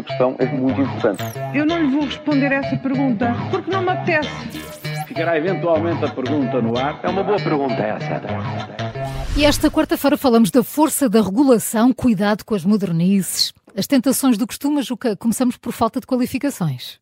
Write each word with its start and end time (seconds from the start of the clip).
uma 0.00 0.02
questão 0.02 0.36
é 0.38 0.46
muito 0.46 0.80
importante. 0.80 1.22
Eu 1.54 1.66
não 1.66 1.78
lhe 1.78 1.88
vou 1.88 2.04
responder 2.04 2.52
essa 2.52 2.76
pergunta 2.76 3.34
porque 3.50 3.70
não 3.70 3.82
me 3.82 3.90
apetece. 3.90 4.30
Ficará 5.06 5.36
eventualmente 5.36 6.04
a 6.04 6.08
pergunta 6.08 6.62
no 6.62 6.78
ar. 6.78 7.00
É 7.02 7.08
uma 7.08 7.22
boa 7.22 7.38
pergunta 7.38 7.74
essa. 7.74 8.22
E 9.36 9.44
esta 9.44 9.70
quarta-feira 9.70 10.16
falamos 10.16 10.50
da 10.50 10.62
força 10.62 11.08
da 11.08 11.20
regulação, 11.20 11.92
cuidado 11.92 12.44
com 12.44 12.54
as 12.54 12.64
modernices, 12.64 13.52
as 13.76 13.86
tentações 13.86 14.38
do 14.38 14.46
costume, 14.46 14.82
Juca. 14.82 15.16
Começamos 15.16 15.56
por 15.56 15.72
falta 15.72 16.00
de 16.00 16.06
qualificações. 16.06 16.98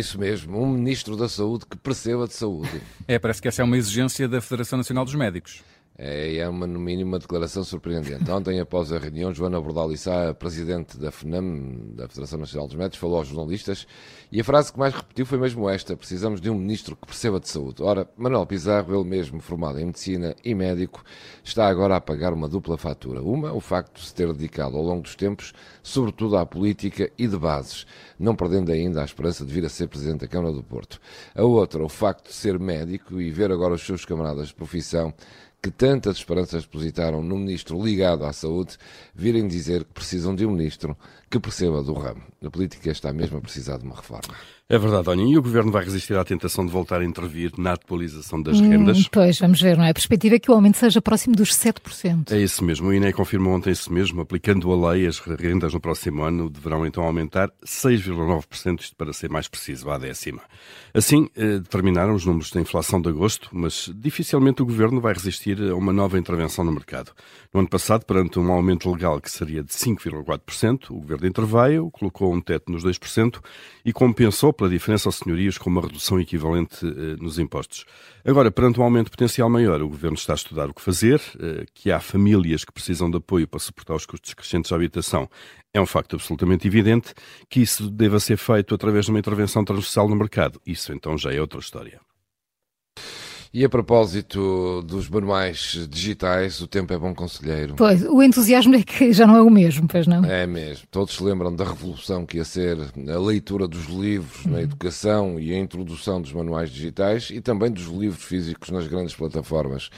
Isso 0.00 0.18
mesmo, 0.18 0.62
um 0.62 0.68
ministro 0.68 1.16
da 1.16 1.28
Saúde 1.28 1.66
que 1.66 1.76
perceba 1.76 2.28
de 2.28 2.34
saúde. 2.34 2.80
É, 3.08 3.18
parece 3.18 3.42
que 3.42 3.48
essa 3.48 3.62
é 3.62 3.64
uma 3.64 3.76
exigência 3.76 4.28
da 4.28 4.40
Federação 4.40 4.76
Nacional 4.76 5.04
dos 5.04 5.14
Médicos. 5.16 5.64
É, 6.00 6.36
é 6.36 6.48
uma, 6.48 6.64
no 6.64 6.78
mínimo, 6.78 7.10
uma 7.10 7.18
declaração 7.18 7.64
surpreendente. 7.64 8.30
Ontem, 8.30 8.60
após 8.60 8.92
a 8.92 8.98
reunião, 8.98 9.34
Joana 9.34 9.60
Bordalissá, 9.60 10.32
presidente 10.32 10.96
da 10.96 11.10
FNAM, 11.10 11.96
da 11.96 12.06
Federação 12.06 12.38
Nacional 12.38 12.68
dos 12.68 12.76
Médicos, 12.76 13.00
falou 13.00 13.16
aos 13.16 13.26
jornalistas 13.26 13.84
e 14.30 14.40
a 14.40 14.44
frase 14.44 14.72
que 14.72 14.78
mais 14.78 14.94
repetiu 14.94 15.26
foi 15.26 15.38
mesmo 15.38 15.68
esta: 15.68 15.96
precisamos 15.96 16.40
de 16.40 16.48
um 16.48 16.54
ministro 16.54 16.94
que 16.94 17.04
perceba 17.04 17.40
de 17.40 17.48
saúde. 17.48 17.82
Ora, 17.82 18.08
Manuel 18.16 18.46
Pizarro, 18.46 18.94
ele 18.94 19.08
mesmo 19.08 19.40
formado 19.40 19.80
em 19.80 19.86
medicina 19.86 20.36
e 20.44 20.54
médico, 20.54 21.02
está 21.42 21.66
agora 21.66 21.96
a 21.96 22.00
pagar 22.00 22.32
uma 22.32 22.48
dupla 22.48 22.78
fatura. 22.78 23.20
Uma, 23.20 23.52
o 23.52 23.60
facto 23.60 23.98
de 24.00 24.06
se 24.06 24.14
ter 24.14 24.32
dedicado 24.32 24.76
ao 24.76 24.84
longo 24.84 25.02
dos 25.02 25.16
tempos, 25.16 25.52
sobretudo 25.82 26.36
à 26.36 26.46
política 26.46 27.10
e 27.18 27.26
de 27.26 27.36
bases, 27.36 27.84
não 28.16 28.36
perdendo 28.36 28.70
ainda 28.70 29.02
a 29.02 29.04
esperança 29.04 29.44
de 29.44 29.52
vir 29.52 29.64
a 29.64 29.68
ser 29.68 29.88
presidente 29.88 30.20
da 30.20 30.28
Câmara 30.28 30.54
do 30.54 30.62
Porto. 30.62 31.00
A 31.34 31.42
outra, 31.42 31.82
o 31.82 31.88
facto 31.88 32.28
de 32.28 32.34
ser 32.34 32.56
médico 32.56 33.20
e 33.20 33.32
ver 33.32 33.50
agora 33.50 33.74
os 33.74 33.84
seus 33.84 34.04
camaradas 34.04 34.48
de 34.48 34.54
profissão 34.54 35.12
que 35.62 35.70
tantas 35.70 36.18
esperanças 36.18 36.62
depositaram 36.62 37.22
no 37.22 37.36
ministro 37.36 37.82
ligado 37.84 38.24
à 38.24 38.32
saúde, 38.32 38.76
virem 39.14 39.46
dizer 39.48 39.84
que 39.84 39.92
precisam 39.92 40.34
de 40.34 40.46
um 40.46 40.52
ministro 40.52 40.96
que 41.30 41.38
perceba 41.40 41.82
do 41.82 41.92
ramo. 41.92 42.22
A 42.42 42.48
política 42.50 42.90
está 42.90 43.12
mesmo 43.12 43.38
a 43.38 43.40
precisar 43.40 43.76
de 43.78 43.84
uma 43.84 43.96
reforma. 43.96 44.34
É 44.70 44.78
verdade, 44.78 45.10
Aninha. 45.10 45.34
E 45.34 45.38
o 45.38 45.42
Governo 45.42 45.72
vai 45.72 45.82
resistir 45.82 46.16
à 46.16 46.24
tentação 46.24 46.64
de 46.64 46.70
voltar 46.70 47.00
a 47.00 47.04
intervir 47.04 47.52
na 47.58 47.72
atualização 47.72 48.40
das 48.40 48.60
Hum, 48.60 48.68
rendas? 48.68 49.08
pois, 49.08 49.38
vamos 49.38 49.60
ver, 49.60 49.76
não 49.76 49.84
é? 49.84 49.90
A 49.90 49.94
perspectiva 49.94 50.36
é 50.36 50.38
que 50.38 50.50
o 50.50 50.54
aumento 50.54 50.76
seja 50.78 51.00
próximo 51.02 51.34
dos 51.34 51.50
7%. 51.54 52.32
É 52.32 52.38
isso 52.38 52.62
mesmo. 52.64 52.88
O 52.88 52.92
INE 52.94 53.12
confirmou 53.12 53.54
ontem 53.54 53.70
isso 53.70 53.92
mesmo. 53.92 54.20
Aplicando 54.20 54.70
a 54.72 54.92
lei, 54.92 55.06
as 55.06 55.18
rendas 55.18 55.72
no 55.74 55.80
próximo 55.80 56.22
ano 56.22 56.48
deverão 56.50 56.86
então 56.86 57.02
aumentar 57.04 57.50
6,9%, 57.64 58.80
isto 58.80 58.96
para 58.96 59.12
ser 59.12 59.30
mais 59.30 59.48
preciso, 59.48 59.90
à 59.90 59.98
décima. 59.98 60.42
Assim, 60.94 61.28
eh, 61.36 61.58
determinaram 61.58 62.14
os 62.14 62.24
números 62.24 62.50
da 62.50 62.60
inflação 62.60 63.00
de 63.00 63.08
agosto, 63.08 63.48
mas 63.52 63.90
dificilmente 63.96 64.62
o 64.62 64.66
Governo 64.66 65.00
vai 65.00 65.12
resistir 65.14 65.47
a 65.52 65.74
uma 65.74 65.92
nova 65.92 66.18
intervenção 66.18 66.64
no 66.64 66.72
mercado. 66.72 67.12
No 67.52 67.60
ano 67.60 67.68
passado, 67.68 68.04
perante 68.04 68.38
um 68.38 68.52
aumento 68.52 68.90
legal 68.90 69.20
que 69.20 69.30
seria 69.30 69.62
de 69.62 69.72
5,4%, 69.72 70.90
o 70.90 71.00
Governo 71.00 71.26
interveio, 71.26 71.90
colocou 71.90 72.32
um 72.32 72.40
teto 72.40 72.70
nos 72.70 72.84
2% 72.84 73.40
e 73.84 73.92
compensou 73.92 74.52
pela 74.52 74.68
diferença 74.68 75.08
aos 75.08 75.16
senhorios 75.16 75.56
com 75.56 75.70
uma 75.70 75.80
redução 75.80 76.20
equivalente 76.20 76.84
eh, 76.84 77.16
nos 77.18 77.38
impostos. 77.38 77.84
Agora, 78.24 78.50
perante 78.50 78.78
um 78.78 78.82
aumento 78.82 79.10
potencial 79.10 79.48
maior, 79.48 79.80
o 79.80 79.88
Governo 79.88 80.16
está 80.16 80.34
a 80.34 80.36
estudar 80.36 80.68
o 80.68 80.74
que 80.74 80.82
fazer, 80.82 81.20
eh, 81.40 81.64
que 81.72 81.90
há 81.90 82.00
famílias 82.00 82.64
que 82.64 82.72
precisam 82.72 83.10
de 83.10 83.16
apoio 83.16 83.48
para 83.48 83.60
suportar 83.60 83.94
os 83.94 84.04
custos 84.04 84.34
crescentes 84.34 84.70
da 84.70 84.76
habitação. 84.76 85.28
É 85.72 85.80
um 85.80 85.86
facto 85.86 86.16
absolutamente 86.16 86.66
evidente 86.66 87.14
que 87.48 87.60
isso 87.60 87.90
deva 87.90 88.20
ser 88.20 88.36
feito 88.36 88.74
através 88.74 89.06
de 89.06 89.10
uma 89.10 89.18
intervenção 89.18 89.64
transversal 89.64 90.08
no 90.08 90.16
mercado. 90.16 90.60
Isso 90.66 90.92
então 90.92 91.16
já 91.16 91.32
é 91.32 91.40
outra 91.40 91.60
história. 91.60 92.07
E 93.52 93.64
a 93.64 93.68
propósito 93.68 94.82
dos 94.82 95.08
manuais 95.08 95.86
digitais, 95.88 96.60
o 96.60 96.66
tempo 96.66 96.92
é 96.92 96.98
bom 96.98 97.14
conselheiro. 97.14 97.76
Pois, 97.76 98.02
o 98.02 98.22
entusiasmo 98.22 98.74
é 98.74 98.82
que 98.82 99.12
já 99.12 99.26
não 99.26 99.36
é 99.36 99.42
o 99.42 99.48
mesmo, 99.48 99.88
pois 99.88 100.06
não? 100.06 100.22
É 100.24 100.46
mesmo. 100.46 100.86
Todos 100.90 101.14
se 101.14 101.22
lembram 101.22 101.54
da 101.54 101.64
revolução 101.64 102.26
que 102.26 102.36
ia 102.36 102.44
ser 102.44 102.76
a 102.78 103.18
leitura 103.18 103.66
dos 103.66 103.86
livros 103.86 104.44
na 104.44 104.60
educação 104.60 105.40
e 105.40 105.52
a 105.54 105.58
introdução 105.58 106.20
dos 106.20 106.32
manuais 106.32 106.70
digitais 106.70 107.30
e 107.30 107.40
também 107.40 107.70
dos 107.70 107.86
livros 107.86 108.22
físicos 108.22 108.68
nas 108.68 108.86
grandes 108.86 109.14
plataformas. 109.14 109.88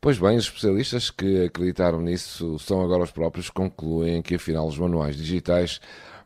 Pois 0.00 0.18
bem, 0.18 0.36
os 0.36 0.44
especialistas 0.44 1.10
que 1.10 1.44
acreditaram 1.44 2.00
nisso 2.00 2.58
são 2.58 2.82
agora 2.82 3.02
os 3.02 3.10
próprios 3.10 3.48
que 3.48 3.54
concluem 3.54 4.22
que 4.22 4.36
afinal 4.36 4.66
os 4.66 4.78
manuais 4.78 5.16
digitais 5.16 5.80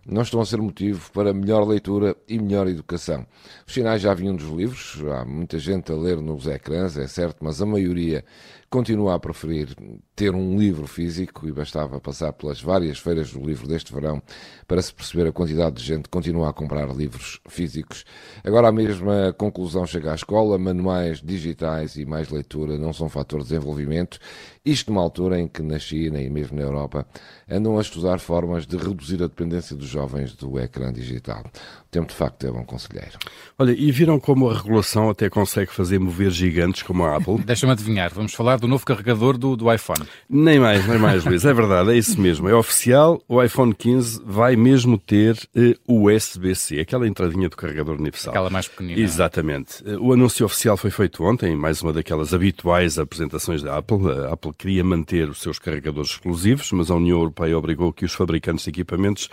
não 0.06 0.22
estão 0.22 0.40
a 0.40 0.46
ser 0.46 0.58
motivo 0.58 1.10
para 1.12 1.34
melhor 1.34 1.66
leitura 1.66 2.16
e 2.28 2.38
melhor 2.38 2.68
educação. 2.68 3.26
Os 3.66 3.74
sinais 3.74 4.00
já 4.00 4.14
vinham 4.14 4.36
dos 4.36 4.48
livros, 4.48 5.02
há 5.12 5.24
muita 5.24 5.58
gente 5.58 5.90
a 5.90 5.96
ler 5.96 6.18
nos 6.18 6.46
ecrãs, 6.46 6.96
é 6.96 7.06
certo, 7.08 7.38
mas 7.44 7.60
a 7.60 7.66
maioria 7.66 8.24
continua 8.68 9.14
a 9.14 9.18
preferir 9.18 9.68
ter 10.14 10.34
um 10.34 10.58
livro 10.58 10.86
físico 10.86 11.46
e 11.46 11.52
bastava 11.52 12.00
passar 12.00 12.32
pelas 12.32 12.60
várias 12.60 12.98
feiras 12.98 13.32
do 13.32 13.40
livro 13.40 13.68
deste 13.68 13.92
verão 13.92 14.20
para 14.66 14.82
se 14.82 14.92
perceber 14.92 15.28
a 15.28 15.32
quantidade 15.32 15.76
de 15.76 15.84
gente 15.84 16.04
que 16.04 16.10
continua 16.10 16.50
a 16.50 16.52
comprar 16.52 16.88
livros 16.94 17.40
físicos. 17.48 18.04
Agora 18.42 18.68
a 18.68 18.72
mesma 18.72 19.32
conclusão 19.36 19.86
chega 19.86 20.12
à 20.12 20.14
escola, 20.14 20.58
manuais 20.58 21.20
digitais 21.22 21.96
e 21.96 22.04
mais 22.04 22.28
leitura 22.28 22.76
não 22.78 22.92
são 22.92 23.08
fator 23.08 23.40
de 23.40 23.48
desenvolvimento, 23.48 24.18
isto 24.64 24.90
numa 24.90 25.02
altura 25.02 25.38
em 25.38 25.46
que 25.46 25.62
na 25.62 25.78
China 25.78 26.20
e 26.20 26.28
mesmo 26.28 26.56
na 26.56 26.62
Europa 26.62 27.06
andam 27.48 27.78
a 27.78 27.80
estudar 27.80 28.18
formas 28.18 28.66
de 28.66 28.76
reduzir 28.76 29.22
a 29.22 29.28
dependência 29.28 29.76
dos 29.76 29.88
jovens 29.96 30.34
do 30.34 30.58
ecrã 30.60 30.92
digital. 30.92 31.42
O 31.86 31.88
tempo 31.90 32.08
de 32.08 32.14
facto 32.14 32.46
é 32.46 32.50
bom 32.50 32.62
conselheiro. 32.64 33.18
Olha, 33.58 33.72
e 33.72 33.90
viram 33.90 34.20
como 34.20 34.50
a 34.50 34.54
regulação 34.54 35.08
até 35.08 35.30
consegue 35.30 35.72
fazer 35.72 35.98
mover 35.98 36.30
gigantes 36.30 36.82
como 36.82 37.04
a 37.04 37.16
Apple? 37.16 37.38
Deixa-me 37.46 37.72
adivinhar, 37.72 38.12
vamos 38.12 38.34
falar 38.34 38.58
do 38.58 38.68
novo 38.68 38.84
carregador 38.84 39.38
do, 39.38 39.56
do 39.56 39.72
iPhone. 39.72 40.04
Nem 40.28 40.58
mais, 40.60 40.86
nem 40.86 40.98
mais, 40.98 41.24
Luís. 41.24 41.44
É 41.46 41.54
verdade, 41.54 41.90
é 41.92 41.96
isso 41.96 42.20
mesmo. 42.20 42.46
É 42.48 42.54
oficial, 42.54 43.22
o 43.26 43.42
iPhone 43.42 43.74
15 43.74 44.20
vai 44.26 44.54
mesmo 44.56 44.98
ter 44.98 45.38
eh, 45.56 45.74
USB-C, 45.88 46.78
aquela 46.80 47.08
entradinha 47.08 47.48
do 47.48 47.56
carregador 47.56 47.94
universal. 47.98 48.32
Aquela 48.34 48.50
mais 48.50 48.68
pequenina. 48.68 49.00
Exatamente. 49.00 49.82
Eh, 49.86 49.96
O 49.96 50.12
anúncio 50.12 50.44
oficial 50.44 50.76
foi 50.76 50.90
feito 50.90 51.24
ontem, 51.24 51.56
mais 51.56 51.80
uma 51.80 51.92
daquelas 51.94 52.34
habituais 52.34 52.98
apresentações 52.98 53.62
da 53.62 53.78
Apple. 53.78 54.10
A 54.28 54.34
Apple 54.34 54.52
queria 54.52 54.84
manter 54.84 55.30
os 55.30 55.40
seus 55.40 55.58
carregadores 55.58 56.10
exclusivos, 56.10 56.70
mas 56.72 56.90
a 56.90 56.94
União 56.94 57.16
Europeia 57.18 57.56
obrigou 57.56 57.90
que 57.92 58.04
os 58.04 58.12
fabricantes 58.12 58.64
de 58.64 58.70
equipamentos 58.70 59.30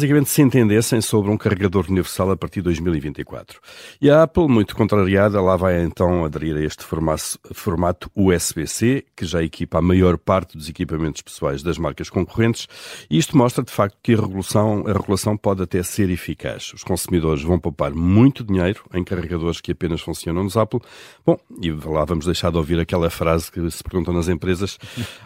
basicamente 0.00 0.30
se 0.30 0.40
entendessem 0.40 1.02
sobre 1.02 1.30
um 1.30 1.36
carregador 1.36 1.84
universal 1.86 2.30
a 2.30 2.36
partir 2.36 2.60
de 2.60 2.64
2024. 2.64 3.60
E 4.00 4.08
a 4.08 4.22
Apple, 4.22 4.48
muito 4.48 4.74
contrariada, 4.74 5.42
lá 5.42 5.56
vai 5.56 5.82
então 5.82 6.24
aderir 6.24 6.56
a 6.56 6.62
este 6.62 6.82
formato, 6.84 8.10
USB-C, 8.16 9.04
que 9.14 9.26
já 9.26 9.42
equipa 9.42 9.78
a 9.78 9.82
maior 9.82 10.16
parte 10.16 10.56
dos 10.56 10.70
equipamentos 10.70 11.20
pessoais 11.20 11.62
das 11.62 11.76
marcas 11.76 12.08
concorrentes, 12.08 12.66
e 13.10 13.18
isto 13.18 13.36
mostra 13.36 13.62
de 13.62 13.70
facto 13.70 13.98
que 14.02 14.14
a 14.14 14.16
regulação, 14.16 14.84
a 14.86 14.92
regulação 14.92 15.36
pode 15.36 15.62
até 15.62 15.82
ser 15.82 16.08
eficaz. 16.08 16.72
Os 16.72 16.82
consumidores 16.82 17.42
vão 17.42 17.58
poupar 17.58 17.92
muito 17.92 18.42
dinheiro 18.42 18.82
em 18.94 19.04
carregadores 19.04 19.60
que 19.60 19.72
apenas 19.72 20.00
funcionam 20.00 20.42
nos 20.42 20.56
Apple. 20.56 20.80
Bom, 21.26 21.38
e 21.60 21.70
lá 21.70 22.06
vamos 22.06 22.24
deixar 22.24 22.50
de 22.50 22.56
ouvir 22.56 22.80
aquela 22.80 23.10
frase 23.10 23.52
que 23.52 23.70
se 23.70 23.82
perguntam 23.82 24.14
nas 24.14 24.28
empresas: 24.28 24.78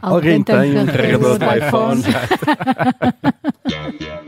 alguém 0.02 0.42
tem 0.42 0.76
um 0.76 0.86
carregador 0.86 1.38
de 1.38 1.44
iPhone? 1.44 2.02